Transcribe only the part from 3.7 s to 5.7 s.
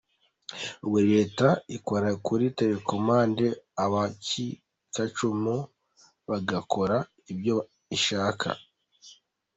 abacikacumu